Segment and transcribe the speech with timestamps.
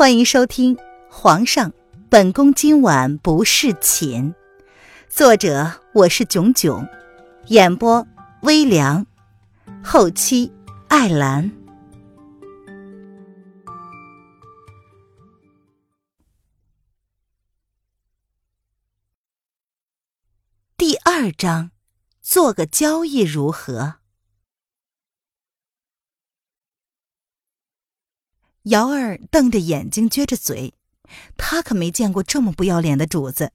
[0.00, 0.74] 欢迎收听
[1.10, 1.74] 《皇上，
[2.08, 4.32] 本宫今晚不侍寝》，
[5.10, 6.88] 作者我是囧囧，
[7.48, 8.06] 演播
[8.40, 9.06] 微凉，
[9.84, 10.50] 后期
[10.88, 11.52] 艾兰。
[20.78, 21.72] 第二章，
[22.22, 23.99] 做个交易如何？
[28.64, 30.74] 瑶儿瞪着眼睛，撅着嘴，
[31.38, 33.52] 他可没见过这么不要脸的主子，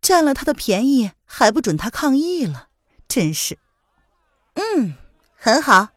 [0.00, 2.68] 占了他的便宜还不准他抗议了，
[3.06, 3.58] 真是。
[4.54, 4.94] 嗯，
[5.36, 5.90] 很好。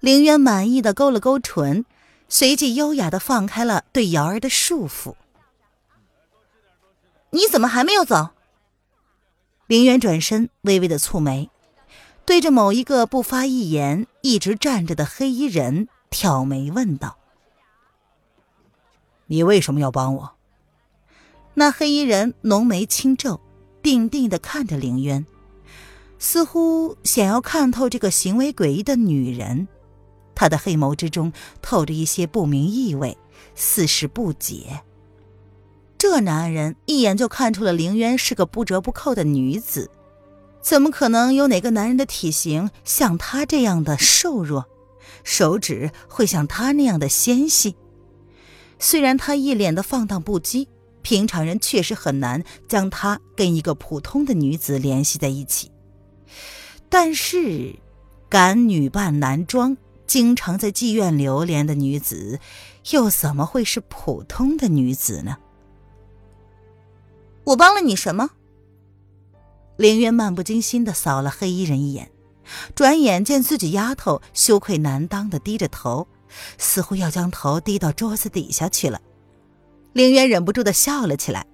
[0.00, 1.84] 凌渊满意的勾了勾唇，
[2.28, 5.14] 随即优雅的放开了对瑶儿的束缚。
[7.30, 8.30] 你怎么还没有走？
[9.66, 11.50] 凌渊转身，微微的蹙眉，
[12.24, 17.18] 对着某一个不发一言、一直站着的黑衣人挑眉问道。
[19.26, 20.32] 你为什么要帮我？
[21.54, 23.40] 那黑衣人浓眉轻皱，
[23.82, 25.24] 定定的看着凌渊，
[26.18, 29.68] 似乎想要看透这个行为诡异的女人。
[30.34, 31.32] 他的黑眸之中
[31.62, 33.16] 透着一些不明意味，
[33.54, 34.82] 似是不解。
[35.96, 39.90] 这男人一眼就看出了凌渊是个不折不扣的女子，
[40.60, 44.66] 怎么可能有哪个男人的体型像他这样的瘦弱，
[45.22, 47.76] 手指会像他那样的纤细？
[48.84, 50.66] 虽然他一脸的放荡不羁，
[51.00, 55.72] 平常人确实很难将他跟一个普通的女子联系在一起。
[56.90, 57.74] 但是，
[58.28, 59.74] 敢女扮男装、
[60.06, 62.38] 经常在妓院流连的女子，
[62.90, 65.38] 又怎么会是普通的女子呢？
[67.44, 68.32] 我帮了你什么？
[69.78, 72.10] 凌渊漫不经心的扫了黑衣人一眼，
[72.74, 76.06] 转眼见自己丫头羞愧难当的低着头。
[76.58, 79.00] 似乎要将头低到桌子底下去了，
[79.92, 81.46] 凌渊忍不住的笑了起来，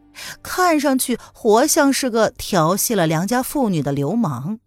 [0.43, 4.59] 看上去活像是个调戏了良家妇女的流氓。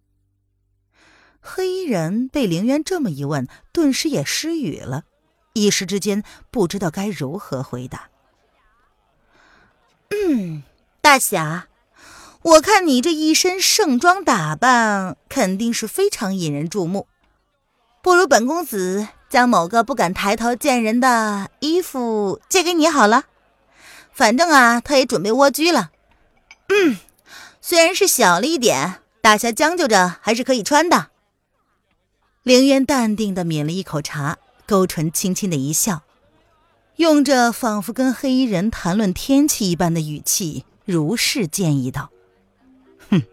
[1.40, 5.04] 黑衣人被凌渊这么一问，顿时也失语了，
[5.52, 8.08] 一时之间不知道该如何回答。
[10.10, 10.62] 嗯，
[11.02, 11.66] 大侠，
[12.40, 17.08] 我看你这一身盛装打扮，肯定是非常引人注目，
[18.02, 19.08] 不如本公子。
[19.34, 23.24] 将某个不敢抬头见人的衣服借给你好了，
[24.12, 25.90] 反正啊，他也准备蜗居了。
[26.68, 26.98] 嗯，
[27.60, 31.08] 虽然是小了一点，大侠将就着还是可以穿的。
[32.44, 36.02] 凌渊淡定的抿了一口茶，勾唇轻轻的一笑，
[36.94, 42.10] 用着仿佛跟黑衣人谈论天气一般的语气，如是建议道
[43.10, 43.24] ：“哼，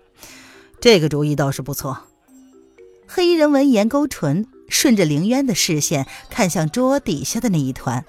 [0.80, 2.08] 这个主意倒是不错。”
[3.08, 4.48] 黑衣人闻言勾唇。
[4.72, 8.04] 顺着凌渊的视线看向桌底下的那一团，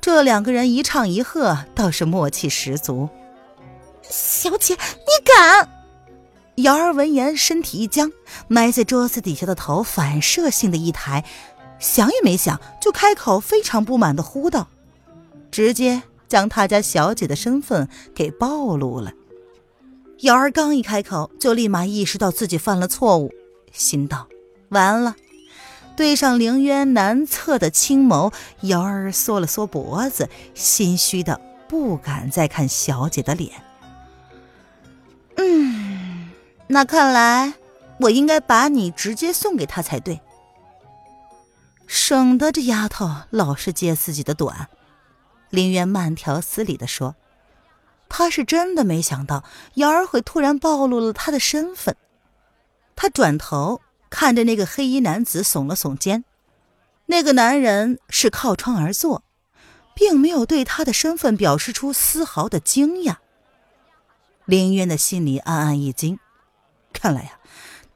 [0.00, 3.08] 这两个人一唱一和，倒是默契十足。
[4.02, 5.68] 小姐，你敢？
[6.56, 8.10] 瑶儿闻言身体一僵，
[8.48, 11.24] 埋在桌子底下的头反射性的一抬，
[11.78, 14.68] 想也没想就开口，非常不满的呼道，
[15.50, 19.12] 直接将他家小姐的身份给暴露了。
[20.20, 23.32] 瑶儿刚一开口，就立马意识到自己犯了错误，
[23.70, 24.26] 心道：
[24.70, 25.14] 完了。
[25.96, 33.62] 对上凌渊难测的青眸，瑶儿缩了缩脖子，心虚的不敢再看小姐的脸。
[35.36, 36.30] 嗯，
[36.68, 37.52] 那看来
[37.98, 40.20] 我应该把你直接送给他才对，
[41.86, 44.68] 省得这丫头老是揭自己的短。
[45.50, 47.14] 凌渊慢条斯理的说
[48.08, 51.94] ：“他是真的没想到瑶儿会突然暴露了他的身份。”
[52.96, 53.82] 他转头。
[54.10, 56.24] 看着那个黑衣男子，耸了耸肩。
[57.06, 59.24] 那个男人是靠窗而坐，
[59.94, 63.16] 并没有对他的身份表示出丝毫的惊讶。
[64.44, 66.18] 林渊的心里暗暗一惊，
[66.92, 67.38] 看来呀，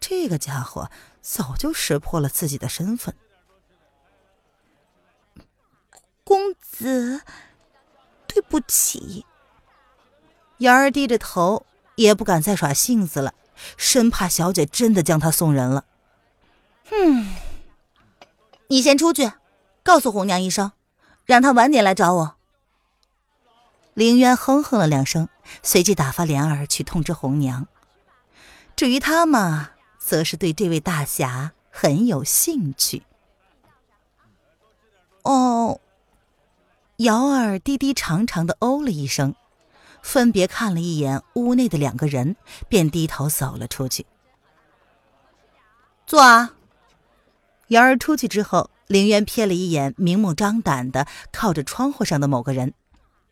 [0.00, 3.14] 这个家伙早就识破了自己的身份。
[6.22, 7.22] 公子，
[8.26, 9.26] 对不起。
[10.58, 13.34] 瑶儿低着头，也不敢再耍性子了，
[13.76, 15.84] 生怕小姐真的将他送人了。
[16.90, 17.34] 嗯，
[18.68, 19.32] 你先出去，
[19.82, 20.72] 告诉红娘一声，
[21.24, 22.36] 让她晚点来找我。
[23.94, 25.28] 凌渊哼哼了两声，
[25.62, 27.68] 随即打发莲儿去通知红娘。
[28.74, 33.04] 至于他嘛，则是对这位大侠很有兴趣。
[35.22, 35.80] 哦，
[36.96, 39.36] 瑶儿低低长长的哦了一声，
[40.02, 42.34] 分别看了一眼屋内的两个人，
[42.68, 44.04] 便低头走了出去。
[46.04, 46.53] 坐啊。
[47.68, 52.74] 瑶儿出去之后，凌渊瞥了一眼明目张胆的靠着窗户上的某个人，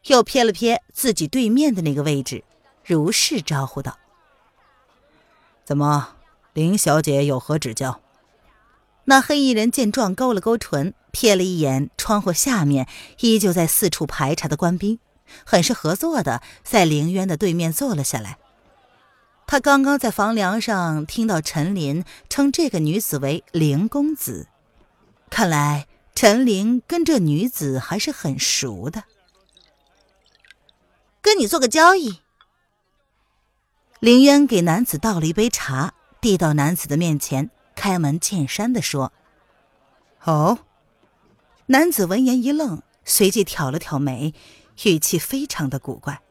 [0.07, 2.45] 又瞥了瞥自己对面的那个位置，
[2.85, 3.99] 如是招呼道
[5.65, 6.17] ：“怎么，
[6.55, 8.01] 林小姐有何指教？”
[9.05, 12.89] 那黑衣人见状，勾了勾唇，瞥了一眼窗户下面
[13.21, 14.99] 依旧在四处排查的官兵，
[15.45, 18.39] 很是合作的在凌渊的对面坐了下来。
[19.53, 24.47] 他刚刚在房梁上听到陈林称这个女子为凌公子。
[25.29, 29.05] 看来陈琳跟这女子还是很熟的。
[31.21, 32.21] 跟你做个交易。
[34.01, 39.13] 林渊给男子倒了一杯茶，递到男子的面前，开门见山的说
[40.25, 40.61] ：“哦。”
[41.69, 44.33] 男子闻言一愣，随即挑了挑眉，
[44.85, 46.23] 语气非常的古怪：“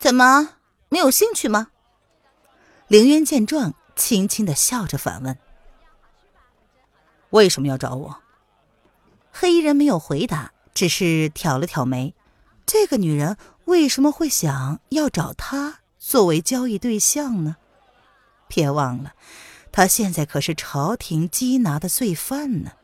[0.00, 0.56] 怎么
[0.88, 1.68] 没有兴趣吗？”
[2.94, 5.36] 凌渊见状，轻轻的笑着反问。
[7.30, 8.22] 为什么要找我？
[9.32, 12.14] 黑衣人没有回答，只是挑了挑眉。
[12.64, 17.56] 这个女人为什么会想要找他作为交易对象呢？
[18.46, 19.14] 别忘了，
[19.72, 22.74] 他现在可是朝廷缉拿的罪犯呢。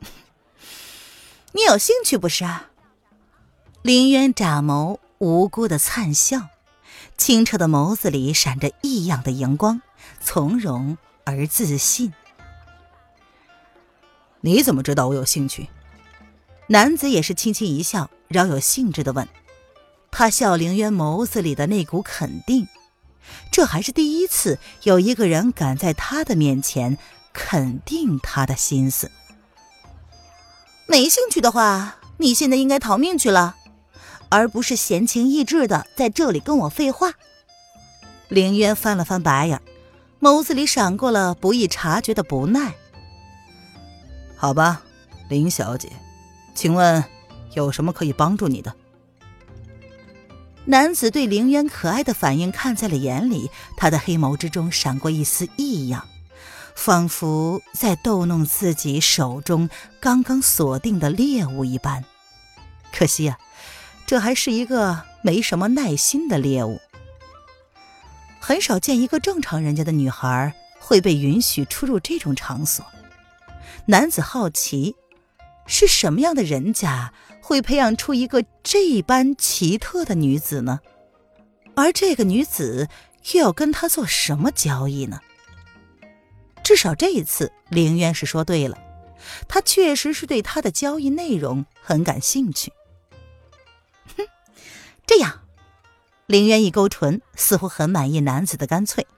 [1.52, 2.46] 你有兴趣不是？
[3.82, 6.48] 林渊眨眸，无辜的灿笑，
[7.20, 9.82] 清澈的眸子里闪着异样的荧光，
[10.22, 12.14] 从容而自信。
[14.40, 15.68] 你怎么知道我有兴趣？
[16.68, 19.28] 男子也是轻轻一笑，饶有兴致的问。
[20.10, 22.66] 他笑凌渊眸子里的那股肯定，
[23.52, 26.96] 这还是第一次有一个人敢在他的面前
[27.34, 29.10] 肯定他的心思。
[30.86, 33.56] 没兴趣的话，你现在应该逃命去了，
[34.30, 37.12] 而不是闲情逸致的在这里跟我废话。
[38.28, 39.60] 凌渊翻了翻白眼，
[40.20, 42.74] 眸子里闪过了不易察觉的不耐。
[44.36, 44.82] 好吧，
[45.28, 45.90] 林小姐，
[46.54, 47.04] 请问
[47.54, 48.74] 有什么可以帮助你的？
[50.66, 56.06] 男子对凌渊可爱的反应看在了眼里，他的黑眸之中闪过一丝异样，
[56.76, 59.68] 仿佛在逗弄自己手中
[60.00, 62.04] 刚刚锁定的猎物一般。
[62.92, 63.38] 可惜啊，
[64.10, 66.80] 这还是一个没什么耐心的猎物。
[68.40, 72.84] 很少见一个正常人家的女孩会被允许出入这种场所。
[73.86, 74.96] 男子好奇，
[75.64, 80.80] 是什么样的人家会培养出一个这般奇特的女子呢？
[81.76, 82.88] 而这个女子
[83.34, 85.20] 又要跟他做什么交易呢？
[86.64, 88.76] 至少这一次，凌渊是说对了，
[89.46, 92.72] 他确实是对他的交易内容很感兴趣。
[95.10, 95.40] 这样，
[96.26, 99.08] 凌渊一勾唇，似乎很满意男子的干脆。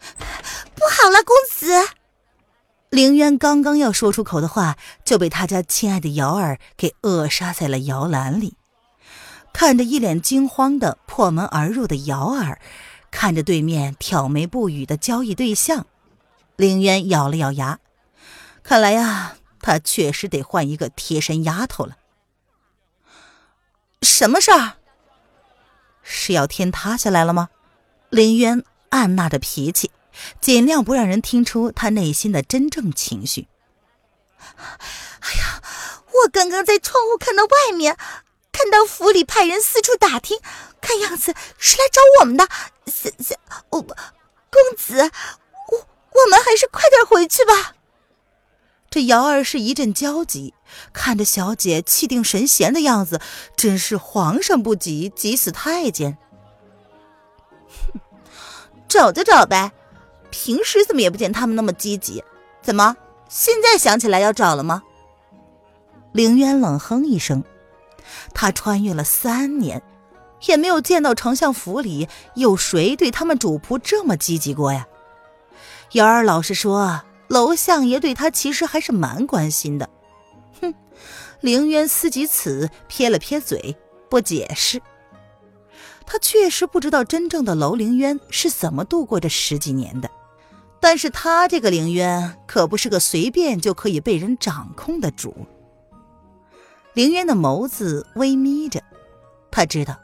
[0.00, 1.94] 不好了，公子！
[2.88, 8.56] 凌渊刚刚要说出口的话，就被他家亲爱的瑶儿给扼杀在了摇篮里。
[9.52, 12.58] 看着一脸惊慌的破门而入的瑶儿，
[13.10, 15.84] 看着对面挑眉不语的交易对象，
[16.56, 17.78] 凌渊咬了咬牙，
[18.62, 21.98] 看来呀，他确实得换一个贴身丫头了。
[24.00, 24.78] 什么事儿？
[26.02, 27.48] 是要天塌下来了吗？
[28.10, 29.90] 林渊按捺着脾气。
[30.42, 33.48] 尽量不让人听出他内心的真正情绪。
[34.36, 35.62] 哎呀，
[36.06, 37.96] 我刚刚在窗户看到外面，
[38.52, 40.38] 看到府里派人四处打听，
[40.82, 42.46] 看样子是来找我们的。
[42.86, 43.34] 小小，
[43.70, 43.96] 我公
[44.76, 47.74] 子，我我们还是快点回去吧。
[48.92, 50.52] 这瑶儿是一阵焦急，
[50.92, 53.22] 看着小姐气定神闲的样子，
[53.56, 56.18] 真是皇上不急急死太监。
[57.68, 57.98] 哼，
[58.86, 59.72] 找就找呗。
[60.28, 62.22] 平时怎么也不见他们那么积极，
[62.60, 62.94] 怎么
[63.30, 64.82] 现在想起来要找了吗？
[66.12, 67.42] 凌渊冷哼一声，
[68.34, 69.82] 他穿越了三年，
[70.42, 74.86] 也没有见到丞相府里有谁对他们主仆这么积极过呀。
[75.92, 77.00] 瑶儿老实说，
[77.32, 79.88] 楼相爷对他其实还是蛮关心的。
[80.60, 80.74] 哼，
[81.40, 83.74] 凌渊思及此，撇了撇嘴，
[84.10, 84.82] 不解释。
[86.04, 90.10] 他确实不知道真正的楼凌渊是怎么度过这十几年的。
[90.78, 95.34] 但是他这个凌渊可不是个随便就可以被人掌控的主。
[96.92, 98.82] 凌渊的眸子微眯着，
[99.50, 99.98] 他知道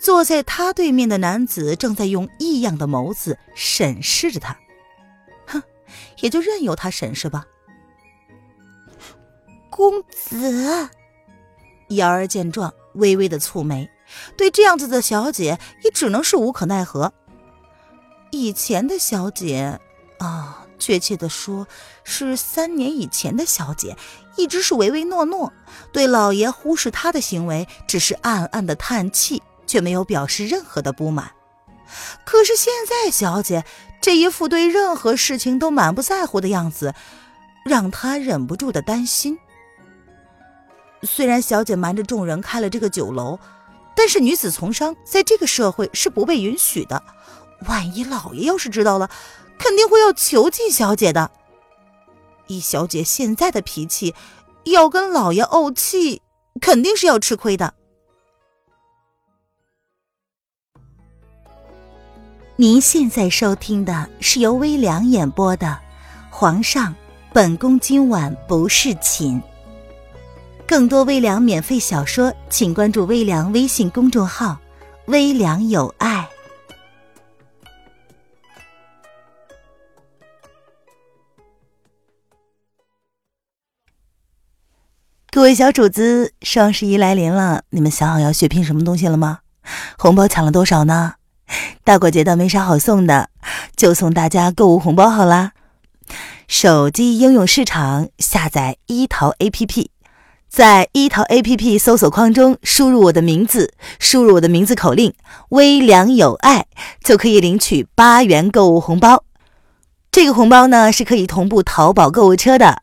[0.00, 4.56] 坐在他对面的男子正在用异样的眸子审视着他。
[6.20, 7.46] 也就任由他审视吧。
[9.70, 10.88] 公子，
[11.88, 13.88] 瑶儿见状微微的蹙眉，
[14.36, 17.12] 对这样子的小姐也只能是无可奈何。
[18.30, 19.80] 以前的小姐。
[20.18, 21.68] 啊，确切的说，
[22.02, 23.96] 是三年以前的小姐，
[24.36, 25.52] 一直是唯唯诺诺，
[25.92, 31.30] 对老爷忽视她的行为，只是暗暗的叹气，却没有表示任何的不满。
[32.24, 33.64] 可是现在，小姐
[34.08, 36.94] 这一副对任何事情都满不在乎的样子，
[37.62, 39.38] 让他忍不住的担心。
[41.02, 43.38] 虽然小姐瞒着众人开了这个酒楼，
[43.94, 47.02] 但是女子从商在这个社会是不被允许的。
[47.68, 49.10] 万一老爷要是知道了，
[49.58, 51.30] 肯定会要囚禁小姐的。
[52.46, 54.14] 以小姐现在的脾气，
[54.64, 56.22] 要跟老爷怄气，
[56.62, 57.74] 肯定是要吃亏的。
[62.60, 65.66] 您现在收听的是由微凉演播的
[66.28, 66.92] 《皇上，
[67.32, 69.40] 本宫今晚不是寝》。
[70.66, 74.58] 更多微凉免费小说，请关注微凉微信公众号
[75.06, 76.28] “微凉有爱”。
[85.30, 89.42] 各位小主子，双十一来临了，你们想好要血拼什么东西了吗？
[89.96, 91.14] 红包抢了多少呢？
[91.84, 93.30] 大过节的没啥好送的，
[93.76, 95.52] 就送大家购物红包好啦！
[96.46, 99.88] 手机应用市场下载一淘 APP，
[100.48, 105.12] 在一淘 APP 搜索框中输入我的名字，输入我的名字口令
[105.50, 106.66] “微凉有爱”，
[107.04, 109.24] 就可以领取八元购物红包。
[110.10, 112.82] 这个红包呢是可以同步淘宝购物车的，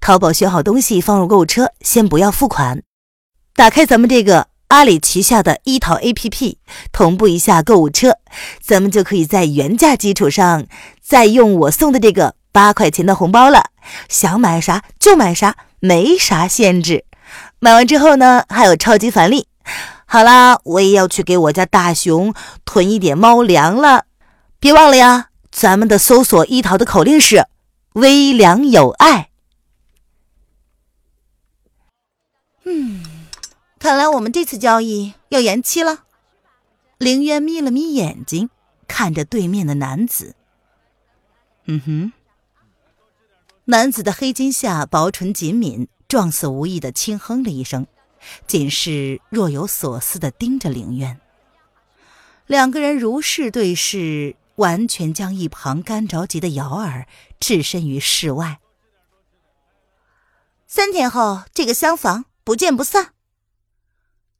[0.00, 2.82] 淘宝选好东西放入购物车，先不要付款，
[3.54, 4.48] 打开咱们这个。
[4.74, 6.56] 阿里旗下的一淘 APP
[6.90, 8.18] 同步一下购物车，
[8.60, 10.66] 咱们就可以在原价基础上
[11.00, 13.66] 再用我送的这个八块钱的红包了。
[14.08, 17.04] 想买啥就买啥，没啥限制。
[17.60, 19.46] 买完之后呢，还有超级返利。
[20.06, 24.06] 好啦，我也要去给我家大熊囤一点猫粮了。
[24.58, 27.46] 别忘了呀，咱们的搜索一淘的口令是
[27.94, 29.28] “微粮有爱”。
[32.66, 33.13] 嗯。
[33.84, 36.04] 看来我们这次交易要延期了。
[36.96, 38.48] 凌渊眯了眯眼睛，
[38.88, 40.34] 看着对面的男子。
[41.66, 42.12] 嗯哼。
[43.66, 47.86] 男子的黑金下薄唇紧抿，状似无意的轻哼了一声，
[48.46, 51.20] 仅是若有所思的盯着凌渊。
[52.46, 57.06] 两个人如是对视，完全将一旁干着急的瑶儿
[57.38, 58.60] 置身于世外。
[60.66, 63.10] 三天后，这个厢房不见不散。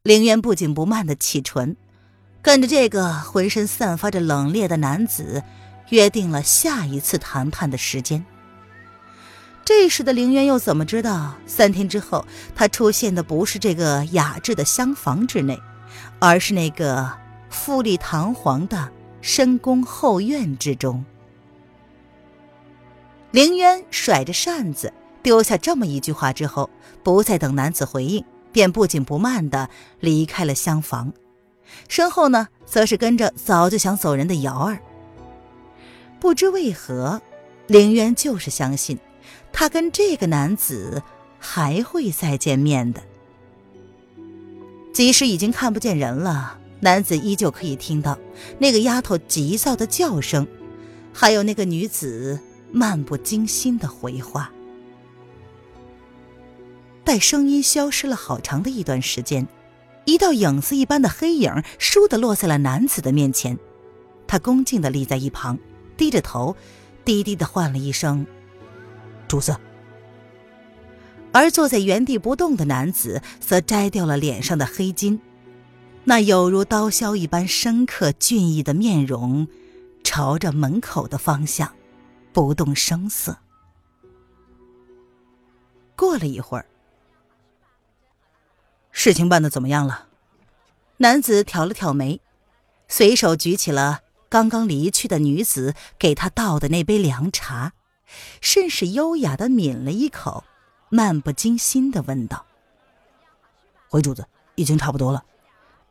[0.04, 1.78] 凌渊不紧不慢的启唇，
[2.42, 5.42] 跟着这个浑身散发着冷冽的男子，
[5.88, 8.22] 约定了下一次谈判的时间。
[9.64, 15.58] 这时的凌渊又怎么知道，三天之后他出现的不是这个雅致的厢房之内，
[16.18, 17.10] 而是那个
[17.48, 18.90] 富丽堂皇的
[19.22, 21.02] 深宫后院之中？
[23.30, 24.92] 凌渊甩着扇子，
[25.22, 26.68] 丢下这么一句话之后，
[27.02, 28.22] 不再等男子回应。
[28.54, 29.68] 便不紧不慢地
[29.98, 31.12] 离开了厢房，
[31.88, 34.78] 身后呢，则是跟着早就想走人的瑶儿。
[36.20, 37.20] 不知为何，
[37.66, 38.96] 凌渊就是相信，
[39.52, 41.02] 他跟这个男子
[41.40, 43.02] 还会再见面的。
[44.92, 48.16] 即使已经看不见人了，男子依旧可以听到
[48.60, 50.46] 那个丫头急躁的叫声，
[51.12, 52.38] 还有那个女子
[52.70, 54.52] 漫不经心的回话。
[57.04, 59.46] 待声音消失了好长的一段时间，
[60.06, 63.58] 一道影子一般的黑影倏地落在了男子的面前。
[64.26, 65.58] 他恭敬地立在一旁，
[65.98, 66.56] 低着头，
[67.04, 68.26] 低低地唤了一声
[69.28, 69.54] ：“主子。”
[71.30, 75.18] 而坐在原地不动的男子则摘掉了脸上的黑巾，
[76.04, 79.46] 那有如刀削一般深刻俊逸的面容，
[80.02, 81.70] 朝着门口的方向，
[82.32, 83.36] 不动声色。
[85.94, 86.64] 过了一会儿。
[88.96, 90.06] 事情办得怎么样了？
[90.98, 92.20] 男子挑了挑眉，
[92.88, 97.72] 随手举起了刚刚离去的女子给他倒的那杯凉茶，
[98.40, 100.44] 甚是优雅的抿了一口，
[100.88, 102.46] 漫不经心的问道
[103.90, 104.24] ：“回主子，
[104.54, 105.24] 已经差不多了。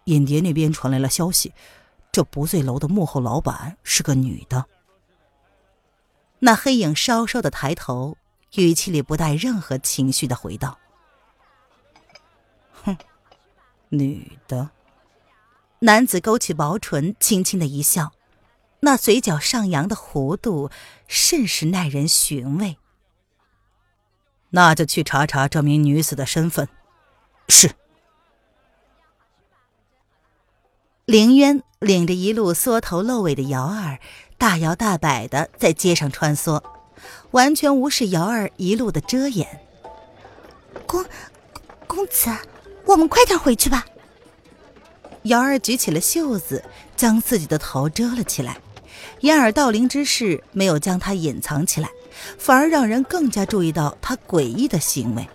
[0.05, 1.53] 尹蝶那边传来了消息，
[2.09, 4.65] 这不醉楼的幕后老板是个女的。”
[6.39, 8.17] 那黑影稍稍的抬头，
[8.55, 10.79] 语气里不带任何情绪的回道。
[12.83, 12.97] 哼，
[13.89, 14.69] 女的。
[15.79, 18.13] 男子勾起薄唇，轻轻的一笑，
[18.81, 20.69] 那嘴角上扬的弧度
[21.07, 22.77] 甚是耐人寻味。
[24.51, 26.69] 那就去查查这名女子的身份。
[27.49, 27.71] 是。
[31.05, 33.99] 凌渊领着一路缩头露尾的瑶儿，
[34.37, 36.63] 大摇大摆的在街上穿梭，
[37.31, 39.65] 完全无视瑶儿一路的遮掩。
[40.87, 41.03] 公
[41.87, 42.29] 公子，
[42.85, 43.85] 我们快点回去吧。
[45.23, 46.63] 瑶儿举起了袖子，
[46.95, 48.57] 将自己的头遮了起来，
[49.21, 51.89] 掩耳盗铃之事没有将她隐藏起来，
[52.37, 55.27] 反而让人更加注意到她诡异的行为。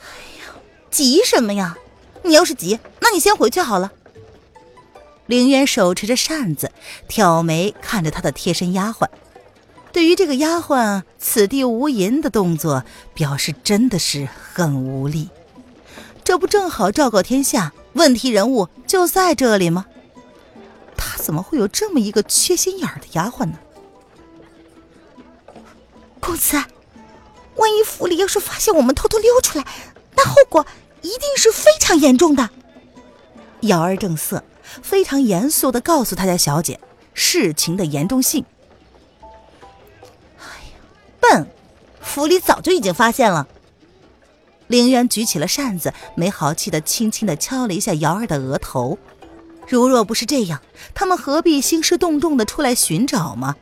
[0.00, 0.08] 哎
[0.40, 0.54] 呀，
[0.90, 1.76] 急什么呀？
[2.24, 3.92] 你要是急，那你先回去好了。
[5.26, 6.72] 凌渊手持着扇子，
[7.06, 9.08] 挑眉看着他的贴身丫鬟，
[9.92, 12.84] 对于这个丫鬟“此地无银”的动作，
[13.14, 15.28] 表示真的是很无力。
[16.24, 17.72] 这不正好昭告天下？
[17.92, 19.86] 问题人物就在这里吗？
[20.96, 23.58] 他怎么会有这么一个缺心眼儿的丫鬟呢？
[26.18, 26.56] 公子，
[27.56, 29.64] 万一府里要是发现我们偷偷溜出来，
[30.16, 30.66] 那后果
[31.02, 32.48] 一定是非常严重的。
[33.60, 34.42] 瑶儿正色，
[34.82, 36.80] 非常严肃的告诉他家小姐
[37.12, 38.44] 事情的严重性。
[40.38, 40.80] 哎呀，
[41.20, 41.46] 笨，
[42.00, 43.46] 府里早就已经发现了。
[44.66, 48.98] 凌渊举起了扇子，没好气的轻轻的敲了一下瑶儿的额头。
[49.68, 50.60] 如若不是这样，
[50.94, 53.56] 他们何必兴师动众的出来寻找吗？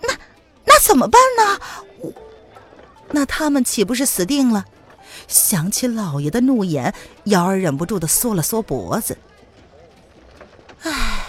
[0.00, 0.14] 那
[0.64, 2.12] 那怎么办呢？
[3.10, 4.64] 那他们岂不是死定了？
[5.26, 9.18] 想起老爷的怒言，瑶儿忍不住的缩了缩脖子。
[10.82, 11.26] 唉，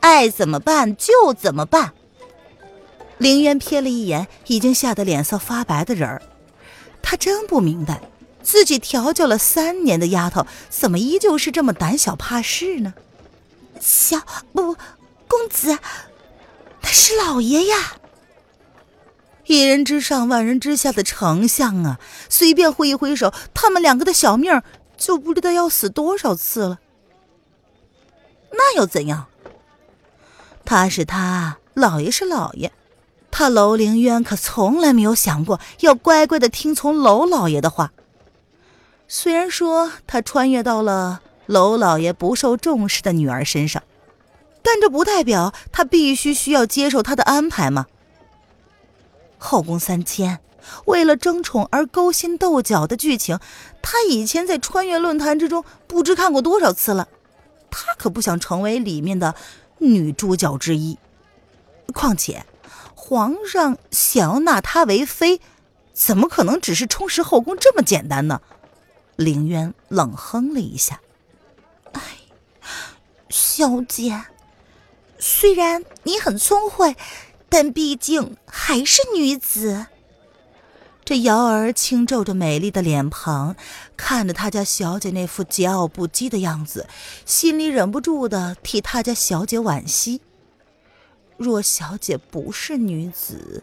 [0.00, 1.92] 爱怎么办就怎么办。
[3.22, 6.20] 凌渊瞥了一眼已经吓得脸色发白的人儿，
[7.00, 8.00] 他真不明白，
[8.42, 12.94] 自己调教了三年的丫头，怎么依旧是这么胆小怕事呢？
[13.78, 14.18] 小
[14.52, 14.74] 不，
[15.28, 15.78] 公子，
[16.80, 17.92] 那是老爷呀！
[19.46, 24.60] 一人之上，万人之下的丞相啊，随便挥一挥手，他们两个的小命
[24.96, 26.80] 就不知道要死多少次了。
[28.50, 29.28] 那又怎样？
[30.64, 32.72] 他是他，老爷是老爷。
[33.32, 37.90] 他楼凌渊可从来没有想过要乖乖的听从楼老爷的话。
[39.08, 43.82] 虽然说他穿越到了楼老爷不受重视的女儿身上，
[44.62, 47.86] 但这不代表他必须需要接受他的安排吗？
[49.38, 50.38] 后宫三千，
[50.84, 53.40] 为了争宠而勾心斗角的剧情，
[53.80, 57.08] 他以前在穿越论坛之中不知看过多少次了。
[57.70, 59.34] 他可不想成为里面的
[59.78, 60.98] 女主角之一。
[61.94, 62.44] 况且。
[62.94, 65.40] 皇上想要纳她为妃，
[65.92, 68.40] 怎么可能只是充实后宫这么简单呢？
[69.16, 71.00] 凌渊冷哼了一下
[71.92, 72.00] ：“哎，
[73.28, 74.24] 小姐，
[75.18, 76.96] 虽然你很聪慧，
[77.48, 79.86] 但毕竟还是女子。”
[81.04, 83.56] 这瑶儿轻皱着美丽的脸庞，
[83.96, 86.88] 看着他家小姐那副桀骜不羁的样子，
[87.26, 90.22] 心里忍不住的替他家小姐惋惜。
[91.36, 93.62] 若小姐不是女子，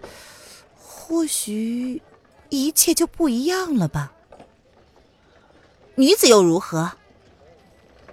[0.78, 2.02] 或许
[2.50, 4.12] 一切就不一样了吧。
[5.96, 6.94] 女子又如何？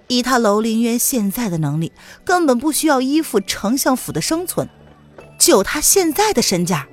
[0.07, 1.91] 以他楼凌渊现在的能力，
[2.23, 4.69] 根本不需要依附丞相府的生存。
[5.37, 6.87] 就他现在的身价，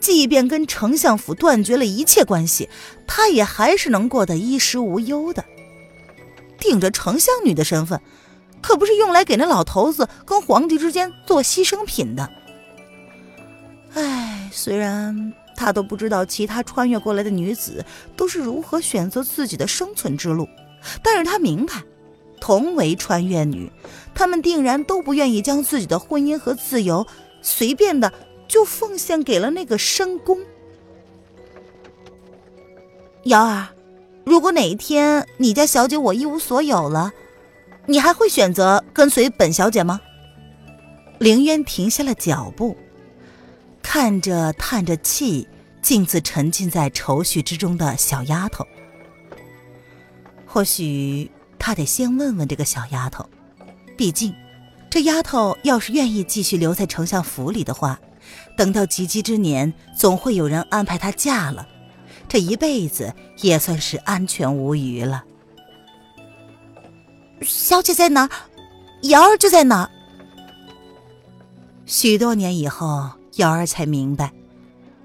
[0.00, 2.70] 即便跟丞相府断绝了一切关系，
[3.06, 5.44] 他也还是能过得衣食无忧的。
[6.58, 8.00] 顶着丞相女的身份。
[8.64, 12.26] 可不是用来给那老头子跟皇帝之间做牺牲品的。
[13.92, 17.84] 唉，虽然他都不知道其他穿越过来的女子
[18.16, 20.48] 都是如何选择自己的生存之路，
[21.02, 21.74] 但是他明白，
[22.40, 23.70] 同为穿越女，
[24.14, 27.06] 他们定然都不愿意将自己的婚姻和自由
[27.42, 28.10] 随便的
[28.48, 30.38] 就奉献给了那个深宫。
[33.24, 33.68] 瑶儿，
[34.24, 37.12] 如果哪一天你家小姐我一无所有了。
[37.86, 40.00] 你还会选择跟随本小姐吗？
[41.18, 42.76] 凌渊停下了脚步，
[43.82, 45.46] 看着叹着气，
[45.82, 48.66] 径自沉浸在愁绪之中的小丫头。
[50.46, 53.28] 或许他得先问问这个小丫头，
[53.96, 54.34] 毕竟，
[54.88, 58.00] 这丫头要是愿意继续留在丞相府里的话，
[58.56, 61.68] 等到及笄之年，总会有人安排她嫁了，
[62.28, 65.24] 这一辈子也算是安全无虞了。
[67.44, 68.28] 小姐在哪？
[69.02, 69.90] 瑶儿就在哪。
[71.86, 74.32] 许多年以后，瑶儿才明白，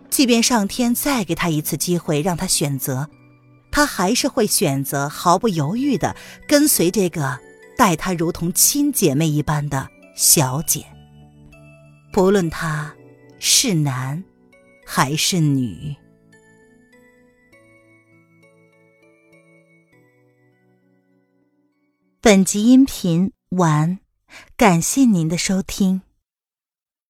[0.10, 3.10] 即便上天再给她一次机会，让她选择，
[3.72, 6.16] 她还是会选择毫不犹豫的
[6.48, 7.38] 跟随这个
[7.78, 10.86] 待她如同亲姐妹一般的小姐，
[12.14, 12.94] 不论她
[13.40, 14.24] 是男
[14.86, 15.96] 还是女。
[22.30, 23.98] 本集音频完，
[24.56, 26.04] 感谢您的收听。